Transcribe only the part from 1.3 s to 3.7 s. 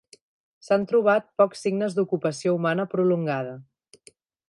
pocs signes d'ocupació humana prolongada.